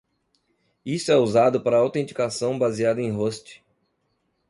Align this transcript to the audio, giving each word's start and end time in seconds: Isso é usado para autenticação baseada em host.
Isso 0.83 1.11
é 1.11 1.15
usado 1.15 1.61
para 1.61 1.77
autenticação 1.77 2.57
baseada 2.57 2.99
em 3.03 3.11
host. 3.11 3.63